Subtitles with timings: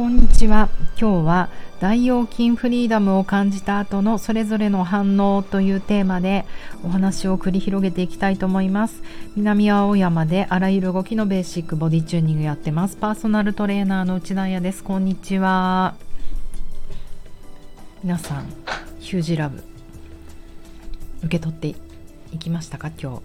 [0.00, 0.70] こんにちは。
[0.98, 6.46] 今日は大腰筋フリーダムを感じた後のそれぞれの反応というテーマで
[6.82, 9.02] お話を繰り広げていきたいと思います。
[9.36, 12.96] 南青山であらゆる動きのベーシックボディチューニングやってます。
[12.96, 14.82] パーソナルトレーナーの内田彩です。
[14.82, 15.96] こんにちは。
[18.02, 18.46] 皆さん
[19.00, 19.62] ヒュージラブ
[21.18, 21.74] 受け取って
[22.32, 22.90] いきましたか？
[22.98, 23.16] 今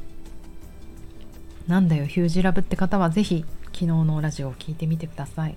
[1.68, 1.72] 日。
[1.72, 3.10] なんだよヒュージラブって方は。
[3.10, 5.56] ぜひ昨日のラジオを聞いてみてください。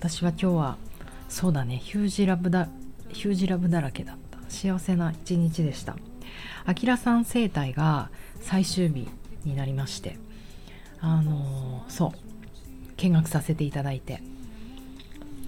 [0.00, 0.78] 私は今日は
[1.28, 2.68] そうだねヒュージラブだ
[3.10, 4.38] ヒュージラブだらけだった。
[4.48, 5.94] 幸せな一日でした。
[6.64, 8.08] あきらさん生態が
[8.40, 9.10] 最終日
[9.44, 10.16] になりまして
[11.02, 14.22] あのー、そう見学させていただいて。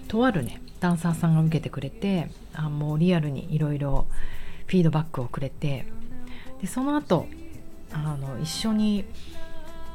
[0.07, 4.05] とあるねダンサーさんが受けてくれてあもうリアルにいろいろ
[4.67, 5.87] フィードバックをくれて。
[6.61, 7.25] でその後
[7.91, 9.05] あの一緒に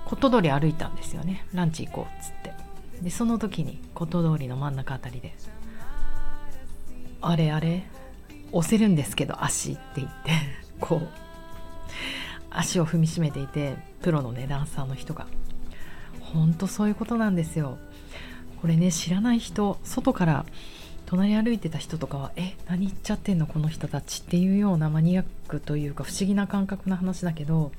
[0.05, 1.47] コット通り歩いたんですよね。
[1.55, 2.48] ランチ行こうっつって。
[3.02, 5.34] でその時にコット通りの真ん中あたりで
[7.20, 7.84] 「あれあれ
[8.53, 10.33] 押せるんですけど足」って言って
[10.81, 11.08] こう
[12.50, 15.27] 足を踏みしめていてプロのねダンサーの人が
[16.20, 17.78] ほんとそういうことなんですよ。
[18.61, 20.45] これね知らない人外から
[21.06, 27.70] 隣歩いてた人とかは「え何言っちゃってんのこの人たち」っていうようなマニアックというか不思議な感覚な話だけど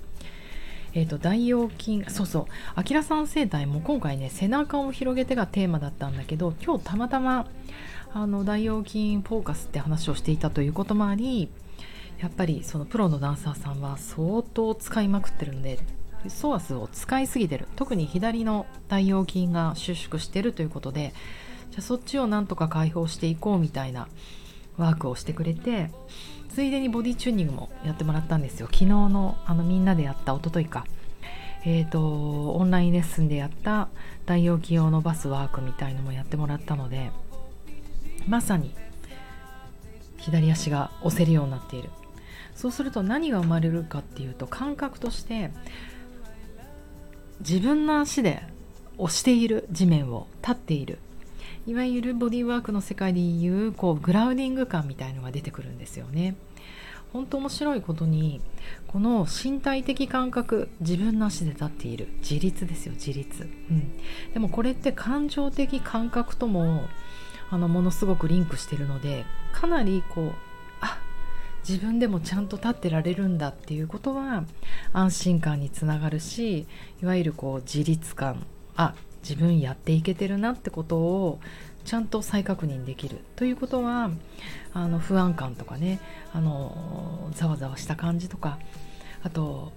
[0.93, 2.45] えーと、大腰筋そうそう
[2.75, 7.47] あきらさん生態も今回ね背中を広げてがテーマだったんだけど今日たまたま
[8.11, 11.49] あの大腰筋フォーカスって話をしていたということもあり
[12.19, 15.79] やっぱりそのプロのダンサーさんは相当使いまくってるんで
[16.27, 17.67] ソアスを使いすぎてる。
[17.77, 21.13] 特に左の大腰筋が収縮してるということで
[21.71, 24.09] じゃあそっちをなんとか解放していこうみたいな
[24.77, 25.91] ワークをしてくれて
[26.49, 28.67] ついでにボディチューニングもやってもらったんですよ。
[28.67, 30.85] 昨日のあのみんなでやった一昨日か。
[31.65, 33.89] えーと、オンラインレッスンでやった
[34.25, 37.11] 大腰筋を伸ばすワークみたいのもやってもらったので
[38.29, 38.73] まさに
[40.15, 41.89] 左足が押せるようになっている。
[42.55, 45.51] そうすると何が生まれるかっていうと感覚として
[47.39, 48.43] 自分の足で
[48.97, 50.99] 押している地面を立っている。
[51.67, 56.35] いわゆるボディーワークの世界でいうこうグラウディング感みたいのが出てくるんですよね。
[57.13, 58.41] 本当面白いことに
[58.87, 62.07] この身体的感覚自分の足で立っている。
[62.19, 63.97] 自立ですよ自立、うん、
[64.33, 66.87] でもこれって感情的感覚とも
[67.49, 70.33] あのものすごくリンクしてるのでかなりこう
[70.81, 70.99] あ
[71.67, 74.43] 自分でもちゃんと立ってられるんだっていうことは
[74.93, 76.67] 安心感につながるし
[77.01, 78.45] いわゆるこう自立感。
[78.75, 81.39] あ自分やっていけてるなってことを
[81.89, 84.11] ちゃんと再確認できるということは
[84.75, 85.99] あの不安感とかね
[86.31, 88.59] あのざわざわした感じとか
[89.23, 89.71] あと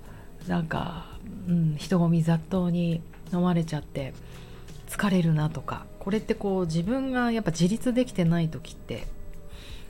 [0.47, 1.07] なんか、
[1.49, 3.01] うん、人混み雑踏に
[3.33, 4.13] 飲まれちゃって
[4.89, 9.07] 疲れるなとかこれってこう自分がやっぱ自立できてない時って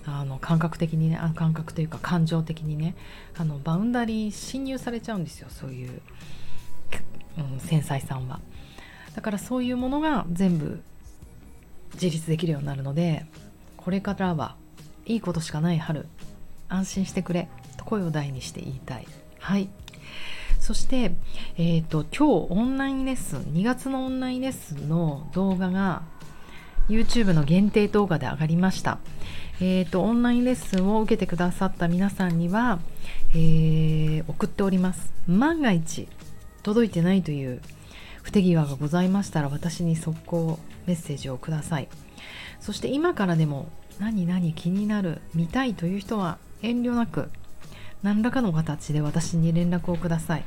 [0.06, 2.94] あの感覚的にねあ感覚というか感情的にね
[3.36, 6.00] あのバウンダリー侵入されちゃうんですよそういう、
[7.38, 8.38] うん、繊細さんは。
[9.16, 10.80] だからそういうものが全部
[11.94, 13.26] 自立できるようになるので
[13.76, 14.56] これからは
[15.06, 16.06] いいことしかない春
[16.68, 19.06] 安心してくれと声を大にして言いたい。
[19.38, 19.68] はい。
[20.58, 21.12] そして、
[21.58, 26.02] えーと、今日オンラインレッスン2月のオンラインレッスンの動画が
[26.88, 28.98] YouTube の限定動画で上がりました。
[29.60, 32.78] えーと、オンラインレッスンを受けてくださった皆さんには、
[33.30, 35.12] えー、送っております。
[35.26, 36.08] 万が一
[36.62, 37.60] 届いてないという
[38.22, 41.88] 不手際がございましたら私に速攻メッセージをください。
[42.60, 43.68] そして今からでも
[43.98, 47.30] 何々気になる見たいという人は遠慮なく
[48.02, 50.44] 何らかの形で私に連絡をください。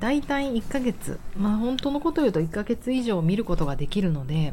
[0.00, 4.52] だいたい1ヶ月まあ本当のこと言うと1ヶ月以上見ることができるので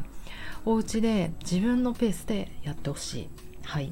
[0.66, 3.30] お家で自分のペースでやってほしい。
[3.64, 3.92] はい。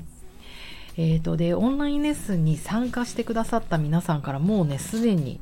[0.97, 5.39] えーとでオンラインレッスンに参加してくださった皆さんからもうねすでに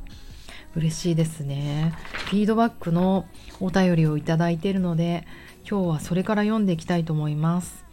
[0.76, 1.94] 嬉しいですね。
[2.28, 3.26] フィードバックの
[3.60, 5.26] お便りをいただいているので、
[5.68, 7.84] 今日はそれから読んでいきたいと思います。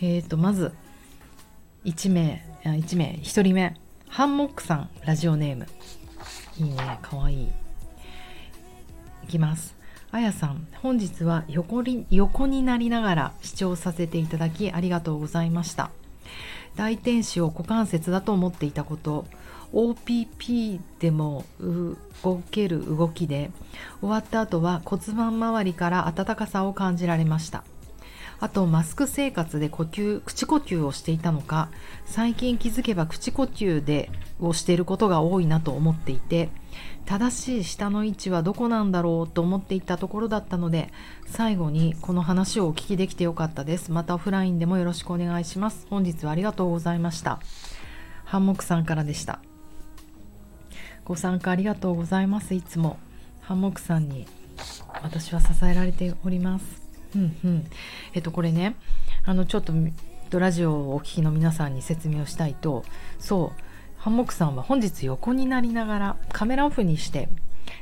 [0.00, 0.72] えっ、ー、と、まず、
[1.84, 3.76] 1名、1名、1人目、
[4.08, 5.66] ハンモックさん、ラジオネーム。
[6.58, 7.48] いいね、かわいい。
[9.24, 9.74] いきます。
[10.10, 15.90] あやさん、本日は横に横になりながら視聴させていただきありがとうございました。
[16.76, 19.24] 大天使を股関節だと思っていたこと、
[19.72, 21.44] OPP でも
[22.22, 23.50] 動ける動きで
[24.00, 27.64] 終わった後は骨盤周りから温かさを感じられました。
[28.42, 31.68] あとマスク生活で呼吸口呼吸をしていたのか
[32.04, 34.10] 最近気づけば口呼吸で
[34.40, 36.48] をしていることが多いなと思っていて
[37.06, 40.90] 正しい舌の位置はどこなんだろうと思っていたところだったので
[41.26, 43.92] 最後にこの話をお聞きできてよかったです。
[43.92, 45.86] またオフラインでもよろしくお願いします。
[45.88, 47.38] 本日はありがとうございました。
[48.24, 49.40] ハンモックさんからでした。
[51.04, 52.54] ご参加ありがとうございます。
[52.54, 52.98] いつも
[53.40, 54.26] ハンモックさんに
[55.02, 56.64] 私は支えられております。
[57.16, 57.66] うんうん。
[58.14, 58.76] えっとこれね
[59.24, 59.72] あのちょっと
[60.38, 62.84] ラジオをお聞きの皆さんに説明をしたいと
[63.18, 63.62] そう。
[63.98, 67.28] ハンモックさんは本日横になりながらカメラオフにして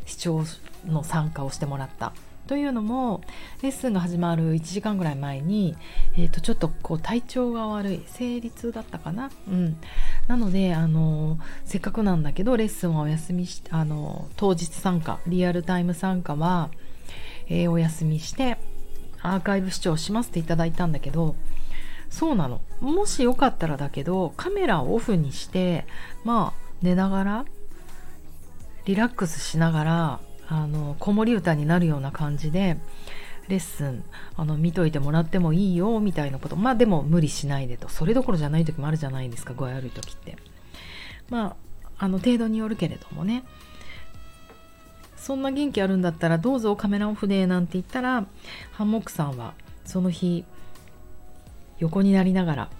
[0.04, 0.44] 視聴
[0.86, 2.12] の参加をしてもらった。
[2.50, 3.20] というのも
[3.62, 5.76] レッスンが始まる1時間ぐらい前に、
[6.16, 9.76] えー、とちょっとこう体調が悪い生理痛だったかな、うん、
[10.26, 16.70] なのであのせっかくなんだけどレッスンはお休みしてあの当日参加リアルタイム参加は、
[17.46, 18.58] えー、お休みして
[19.22, 21.36] アーカイブ視聴しますっていただいたんだけど
[22.08, 22.62] そうなの。
[22.80, 25.86] もしよかったらだけどカメラをオフにして
[26.24, 27.44] まあ寝ながら
[28.86, 30.20] リラックスしながら
[30.50, 32.76] あの子守歌になるような感じで
[33.48, 34.04] レッスン
[34.36, 36.56] あの見といてもらってもいいよみたいなこと。
[36.56, 37.88] まあでも無理しないでと。
[37.88, 40.36] それどころじゃない時もあるじゃないですか具合悪い時って。
[41.30, 41.56] ま
[41.98, 43.44] ああの程度によるけれどもね。
[45.16, 48.26] そんな元気あるんだったらどうぞカメラオフでなんて言ったら
[48.72, 49.52] ハンモックさんは
[49.84, 50.46] その日
[51.78, 52.70] 横になりながら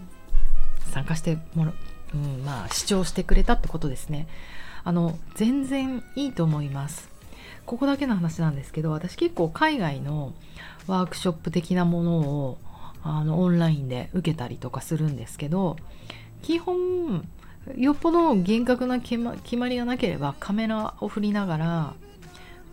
[0.91, 1.75] 参加してもら
[2.15, 4.27] うん、まあ視聴してくれたってことですね。
[4.83, 7.20] あの全然いいと思います。
[7.67, 10.32] ここだけの話なんですけど私結構海外の
[10.87, 12.58] ワークショップ的なものを
[13.02, 15.76] あのオンラインで受けたりとかするんですけど
[16.43, 17.26] 基本
[17.76, 21.94] よっぽど厳格な決ま決まりがなければカメラを振りながら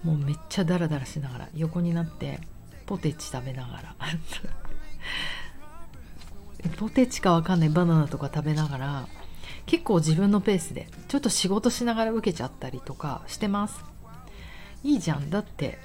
[0.03, 2.39] もうめっちゃダラダラしながら横になって
[2.85, 3.95] ポテチ食べながら
[6.77, 9.07] ポテチかわかんないバナナとか食べながら
[9.65, 13.83] 結構自分のペースでちょっと仕事しながら受けちゃったりとかしてます。
[14.83, 15.29] いいじゃん。
[15.29, 15.77] だって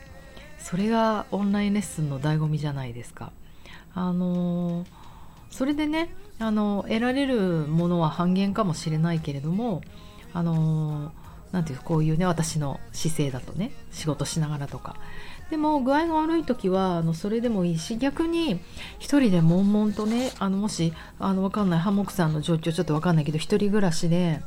[0.59, 3.33] それがオンラインレッスンの醍醐味じゃないですか。
[3.95, 4.87] あのー、
[5.51, 9.83] それでねあの得られるものは半減かもしれないけれども
[10.33, 11.23] あのー
[11.53, 14.97] 何ていうこういうね私の姿勢だとね仕事しながらとか。
[15.51, 18.59] でも具合が悪い時はあのそれでもいいし逆に
[18.99, 24.41] 一人で悶々とねあのもしあの分かんないハンモックさんの状況ちょっと分かんないけど一人暮らしで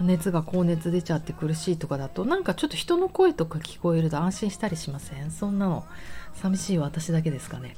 [0.00, 5.30] 熱が高熱出ちゃって苦しいとかだとなんかちょっと人の声とか聞こえると安心したりしません？
[5.30, 5.84] そんなの
[6.34, 7.76] 寂しい私だけですかね。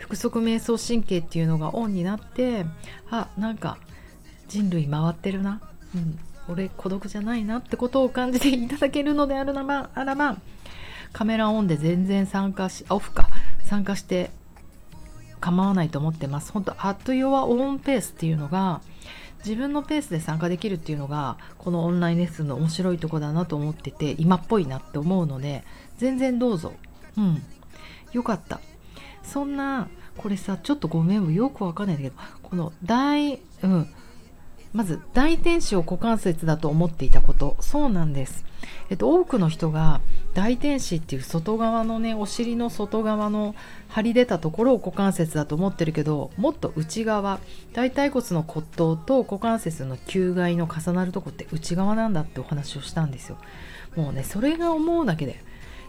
[0.00, 2.64] 腹側瞑想神経っていうのがオンになって
[3.10, 3.78] あなんか
[4.46, 5.60] 人類回ってるな、
[5.94, 6.18] うん、
[6.48, 10.36] 俺孤独じゃないなってことを感じていただけるのであるならあらば
[11.12, 13.28] カメラオンで全然参加しオフか。
[13.64, 14.30] 参加して
[15.40, 16.52] 構わないと思ってます。
[16.52, 18.80] 本当アットヨアオンペースっていうのが
[19.48, 25.64] 自分のペースで参加できるっていうのがこのオンラインレッスンの面白いとこだなと思ってて今っぽいなって思うので
[25.96, 26.74] 全然どうぞ。
[27.16, 27.42] うん。
[28.12, 28.60] よかった。
[29.22, 33.88] そんなこれさちょっとごめんよくわかんないんだけどこの大うん。
[34.72, 37.56] まず大天使を股関節だと思っていたこと。
[37.60, 38.44] そうなんです、
[38.90, 40.00] えっと、多くの人が
[40.34, 43.54] 大天使っていう外側のねお尻の外側の
[43.88, 47.40] 張り出たところを股関節だと思ってるけどもっと内側
[47.72, 53.38] 大腿骨の骨頭と股関節の球外の重なるとこって内側なんだってお話をしたんですよ。
[53.96, 55.42] もうねそれが思うだけで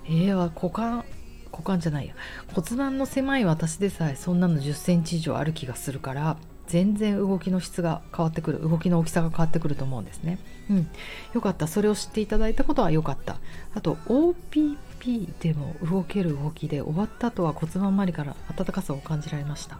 [0.05, 1.05] えー、は股関
[1.51, 2.13] 股間じゃないや。
[2.53, 6.37] 骨盤の狭い私でさえそんなの1 0センチ以上ある気がするから
[6.69, 10.39] 全然動きの質が変わってくる動きの大きさが変わってくると思うんですね。
[10.69, 10.89] うん、
[11.33, 11.67] よかった。
[11.67, 13.37] それを知っていただいたことは良かった。
[13.73, 19.79] あと OPP でも動ける動きで終わった後は骨盤周りから温かさを感じられました。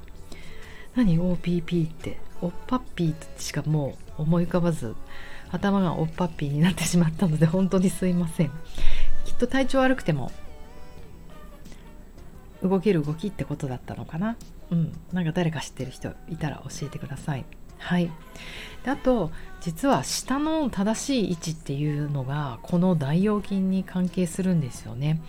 [0.96, 2.20] 何？OPP って。
[2.42, 4.96] おっぱっぴーとしかもう思い浮かばず
[5.52, 8.52] 頭がおっぱっぴーになってしまったので本当にすいません。
[9.26, 10.32] きっと体調悪くても
[12.64, 14.38] 動ける動きってことだったのかな。
[14.72, 17.46] うん、なんか誰か知ってる人いたら教えてください。
[17.80, 18.12] はい
[18.84, 25.22] であと実は下の正しい位置っていうのがこの大腰筋に関係するんですよね。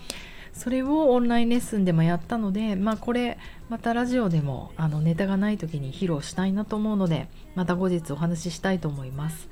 [0.53, 3.37] それをオンラインレッスンでもやったので、まあ、これ
[3.69, 9.49] またラジオでもあのネタがない時に披露したいなと思うのでまた後日お話ししたいと思います。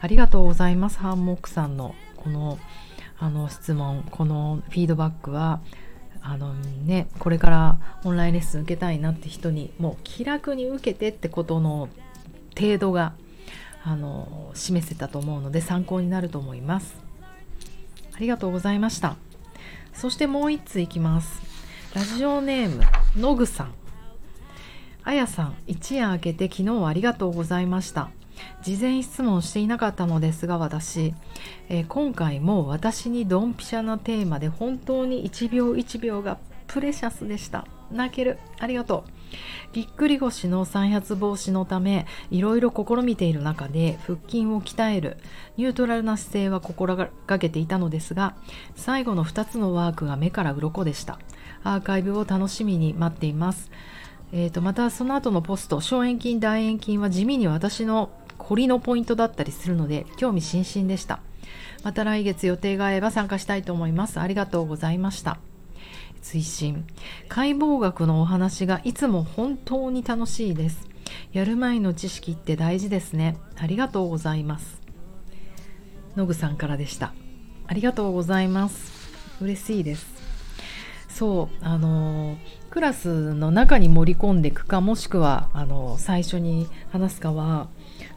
[0.00, 0.98] ありがとうございます。
[0.98, 2.58] ハンモックさんのこの
[3.18, 5.60] あの質問このフィードバックは
[6.26, 11.90] あのねこれからオンラインレッスン受けたいなって人にもう気楽に受けてってことの
[12.58, 13.12] 程度が
[13.84, 16.96] あの示せたと思うので参考になると思います。
[18.16, 19.16] ありがとうございました。
[19.92, 21.42] そしてもう一ついきます。
[21.94, 22.82] ラジオネーム
[23.20, 23.74] のぐさん。
[25.02, 28.08] あやさん一夜明けて昨日はありがとうございました。
[28.62, 31.14] 事前質問していなかったのですが私、
[31.68, 37.66] えー、今回も私にドンピシャなテーマで本当に1秒1秒がプレシャスでした。
[37.90, 38.38] 泣ける。
[38.58, 39.10] ありがとう。
[39.72, 45.16] ぎっくり腰の再発防止のためいろいろ試みている中で腹筋を鍛える。
[45.56, 48.34] ニュートラルな姿勢は心がけていたのですが
[48.74, 51.18] 最後の2つのワークが目から鱗でした。
[51.62, 53.70] アーカイブを楽しみに待っています。
[54.32, 61.20] えーと、またその後のポスト小円筋大円筋は地味に私の凝りのポイントだったりするので興味津々でした。
[61.82, 64.20] また来月予定が合えば参加したいと思います。
[64.20, 65.38] ありがとうございました。
[66.22, 66.86] 追伸。
[67.28, 70.88] 解剖学のお話がいつも本当に楽しいです。
[71.32, 73.36] やる前の知識って大事ですね。
[73.56, 74.80] ありがとうございます。
[76.16, 77.12] のぐさんからでした。
[77.66, 78.92] ありがとうございます。
[79.40, 80.14] 嬉しいです。
[81.08, 82.38] そうあの
[82.70, 87.68] クラスの中に盛り込んでいくかもしくはあの最初に話すかは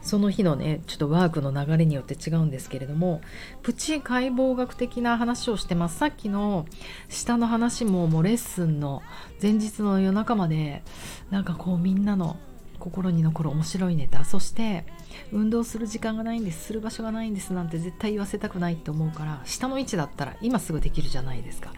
[0.02, 3.20] その日のねちょっとワークの流れによって違うんですけれども
[3.62, 5.98] プチ解剖学的な話をしてます。
[5.98, 6.66] さっきの
[7.08, 9.02] 下の話ももうレッスンの
[9.42, 10.82] 前日の夜中まで
[11.30, 12.36] なんかこうみんなの
[12.78, 14.24] 心に残る面白いネタ。
[14.24, 14.86] そして
[15.32, 16.66] 運動する時間がないんです。
[16.66, 21.72] する場所がないんですなんて絶対言わせたくないって思うから下の位置だったら今すぐできるじゃないですか。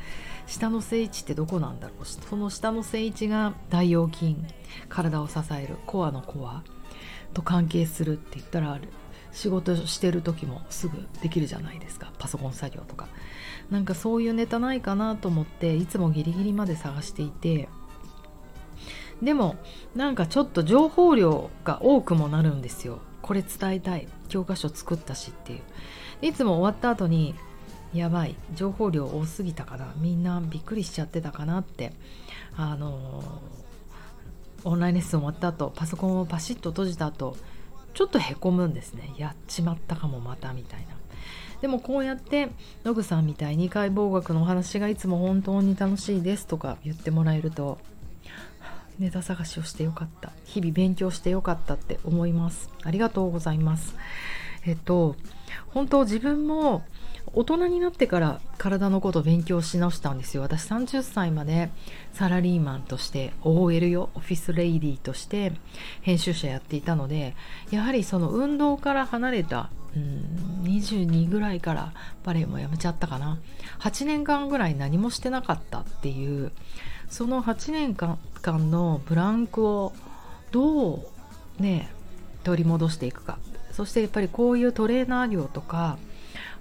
[0.47, 2.05] 下の正位置ってどこなんだろう。
[2.05, 4.37] その下の正位置が大腰筋
[4.89, 6.63] 体を支えるコアのコア。
[7.35, 8.79] と関係するって言ったら
[9.33, 12.13] 仕事してる時もすぐできるじゃないですか。
[12.19, 13.09] パソコン作業とか。
[13.71, 17.69] なんかそういうネタないかなと思っていつもギリギリまで探していて。
[19.23, 19.57] でも
[19.95, 23.01] なんかちょっと情報量が多くもなるんですよ。
[23.23, 24.09] これ伝えたい。
[24.29, 25.61] 教科書作ったしっていう。
[26.23, 27.35] いつも終わった後に
[27.93, 28.35] やばい。
[28.55, 29.95] 情報量多すぎたかな。
[29.99, 31.93] みんなびっくりしちゃってたかなって。
[32.57, 33.23] あの
[34.65, 37.37] オンラインレッスン終わった後パソコンをパシッと閉じた後
[37.95, 39.13] ちょっとへこむんですね。
[39.17, 40.87] やっちまったかもまたみたいな。
[41.61, 42.51] でもこうやって
[42.85, 47.79] ノグさんみたいに解剖学のお話がいつも本当に楽しいですとか言ってもらえると
[48.99, 50.33] ネタ探しをしてよかった。
[50.45, 52.71] 日々勉強してよかったって思います。
[52.83, 53.95] ありがとうございます。
[54.65, 55.17] えっと
[55.69, 56.85] 本当自分も
[57.33, 60.43] 大人になってから体のこと勉強し直したんですよ。
[60.43, 61.71] 私30歳まで
[62.13, 65.53] サラリーマンとして OL よオフィスレイディーとして
[66.03, 67.37] 編集者やっていたので
[67.71, 71.93] やはりその運動から離れたうん22ぐらいから
[72.25, 73.39] バレエもやめちゃったかな。
[73.81, 76.53] 8年間ぐらい何もしてなかったっていう
[77.09, 78.19] その8年間
[78.71, 79.93] のブランクを
[80.51, 81.91] どうね
[82.45, 83.39] 取り戻していくか。
[83.73, 85.97] そしてやっぱりこういうトレーナー業とか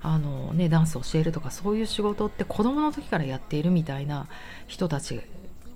[0.02, 4.28] あの、ね、ダンスを教えるとかそういう仕事って子供の時からやっているみたいな
[4.68, 5.22] 人たち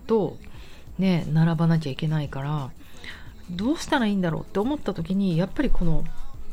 [0.07, 0.37] と、
[0.97, 2.71] ね、並ばなきゃいけないから
[3.51, 6.05] どうしたらいいんだろうって思った時にやっぱりこの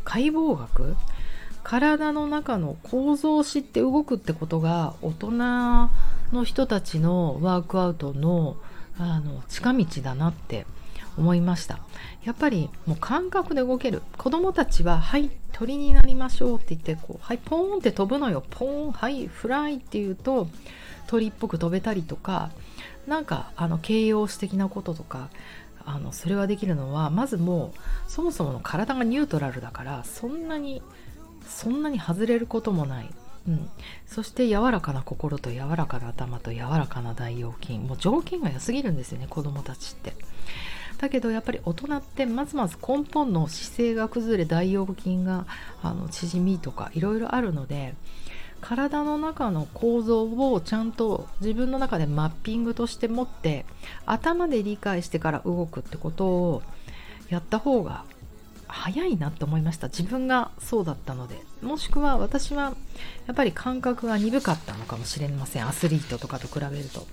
[0.05, 0.97] 解剖学
[1.63, 5.31] 体の中の構造を知って動くってことが大人
[6.33, 8.57] の人たちのワークアウトの
[8.99, 10.67] あの近道だなって
[11.19, 11.79] 思いました。
[12.25, 14.03] やっぱりもう感覚で動ける。
[14.19, 20.49] 子供たちは「はい鳥になりましょう」って言ってこう「はいポーン」って飛ぶのよ「ポーン」「はいフライ」って言うと
[21.07, 22.51] 鳥っぽく飛べたりとか
[23.07, 25.29] なんかあの形容詞的なこととか
[25.85, 30.83] あのそれはできるのはまずもうそもそもの体がニュートラルだからそんなに
[31.47, 33.11] そんなに外れることもない、
[33.49, 33.69] うん、
[34.07, 37.79] そして柔らかな心と柔らかな頭と柔らかな大腰筋。
[37.79, 40.15] もう条件が良すぎるんですよね子供たちって。
[41.01, 45.47] だけどやっぱり大人ってまずまず根本の姿勢が崩れ大腰筋が
[45.83, 47.95] あの縮みとかいろいろあるので
[48.61, 53.65] 体の中の構造をちゃんと自分の中でマッピングとして持って
[54.05, 56.63] 頭で理解してから動くってことを
[57.31, 58.05] やった方が
[58.69, 59.89] 早いなって思いました。
[59.89, 61.41] 自分がそうだったので。
[61.63, 62.75] もしくは私は
[63.27, 65.67] やっぱり感覚が鈍かったのかもしれません。
[65.67, 67.07] アスリートとかと比べると。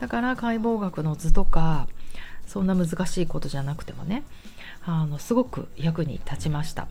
[0.00, 1.86] だから解剖学の図とか
[2.48, 4.24] そんな難しいことじゃなくてもね
[4.84, 6.88] あのすごく役に立ちました。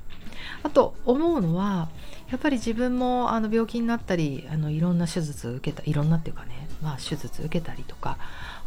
[0.63, 1.89] あと思うのは
[2.29, 8.17] やっぱり自分もあの病気になったりあのいろんな手術を受けたいろんなっていうかね、まあ、手術受けたりとか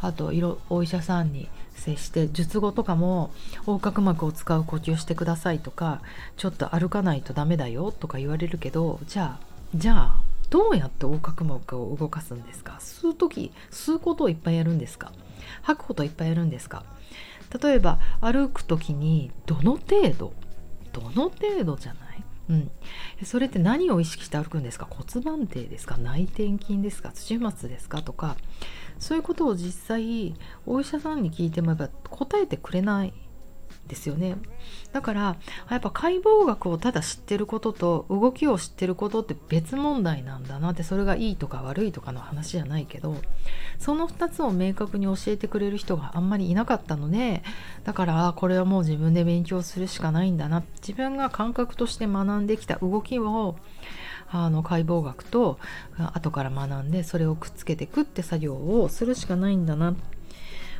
[0.00, 6.00] あといろお医者さんに接して術後とかも横隔膜を使う呼吸してくださいとか
[6.36, 12.78] ちょっと歩かないとダメだよとか言われるけどじゃあじゃあどうやって横隔膜を動かすんですか？
[12.80, 15.12] 吸う時吸うことをいっぱいやるんですか？
[15.62, 16.84] 吐くこといっぱいやるんですか？
[17.62, 20.32] 例えば歩く時にどの程度？
[20.92, 22.24] どの程度じゃない？
[22.48, 22.70] うん、
[23.24, 24.88] それって何を意識して歩くんですか？
[24.90, 25.96] 骨盤底ですか？
[25.96, 27.12] 内転筋ですか？
[27.12, 28.02] 土踏まずですか？
[28.02, 28.36] とか
[28.98, 30.34] そういうことを実際
[30.66, 33.14] お医者さんに聞いてもやっぱ答えてくれない
[33.90, 34.36] ですよね。
[34.92, 35.36] だから
[35.68, 43.16] やっぱ解剖学をただ知ってることと動きを知ってることって別問題なんだなってそれがいいとか悪いとかの話じゃないけど
[43.78, 47.42] その2つを明確に教えてくれる人があんまりいなかったので
[47.84, 50.62] だからこれはもう自分で勉強するしかないんだな。
[50.80, 53.56] 自分が感覚として学んできた動きを
[54.32, 55.58] あの解剖学と
[55.96, 59.96] 後から学んでそれをくっつけてくって作業をするしかないんだな。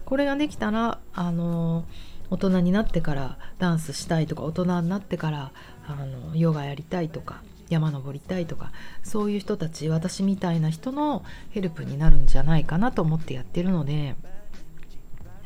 [0.05, 1.85] これができたらあの
[2.31, 5.53] 大人になってからダンスしたいとか大人になってから
[5.87, 8.73] あのヨガやりたいとか山登りたいとか
[9.03, 14.17] そういう人たち私みたいな人のヘルプになるんじゃないかなと思ってやってるので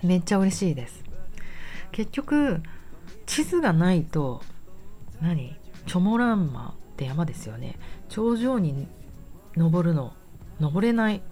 [0.02, 1.02] めっちゃ嬉しいです。
[1.92, 2.62] 結局
[3.26, 4.42] 地図がないと
[5.20, 5.56] 何？
[5.86, 7.78] チョモランマって山ですよね。
[8.08, 8.88] 頂上に
[9.56, 10.12] 登るの
[10.60, 11.22] 登れない。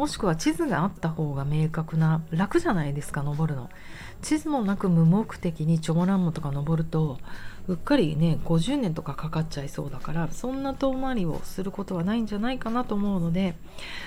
[0.00, 3.68] もしくは地図があった方が明確な楽じゃないですか登るの
[4.22, 7.18] 地図もなく無目的にチョモランマとか登ると
[7.68, 13.54] うっかりね50年とかかかっちゃいそうだからそんな遠回りをすることはないんじゃないかなと思うので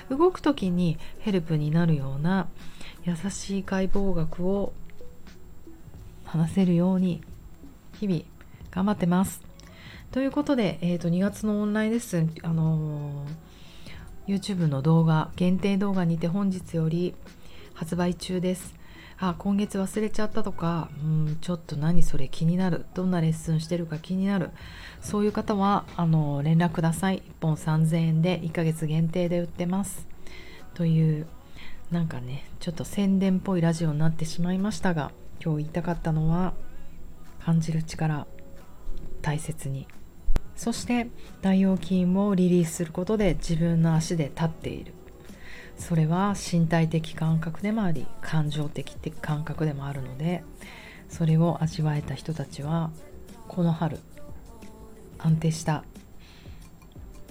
[0.10, 2.48] 動く時にヘルプになるような
[3.04, 4.74] 優しい解剖学を
[6.26, 7.22] 話せるように
[8.00, 8.24] 日々
[8.72, 9.44] 頑張ってます。
[10.10, 13.53] ということで、えー、と2月のオンラインレッスン、あのー、
[14.28, 17.14] YouTube の動画限定動画にて本日より
[17.74, 18.74] 発売中です。
[19.20, 22.86] あ今月忘れちゃったとか、うん、ちょっと何それ気になる。
[22.94, 24.52] どんなレッスンしてるか気になる。
[25.02, 27.18] そういう方はあの連絡ください。
[27.18, 30.08] 1本3000円で1ヶ月限定で売ってます。
[30.74, 31.28] という
[31.92, 35.12] なんかねちょっと宣伝っぽいラジオになってしまいましたが
[35.44, 36.54] 今日言いたかったのは
[37.44, 38.26] 感じる力
[39.22, 39.88] 大切に。
[40.56, 41.08] そして
[41.42, 44.94] 大腰筋をリリースすることで自分の足で立っている。
[45.78, 50.44] それは身体的感覚でもあり感情的感覚でもあるので
[51.10, 52.92] それを味わえた人たちは
[53.48, 53.98] この春
[55.18, 55.84] 安定した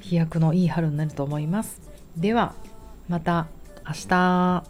[0.00, 1.80] 飛躍のいい春になると思います。
[2.16, 2.54] では
[3.08, 3.46] また
[3.86, 4.64] 明日。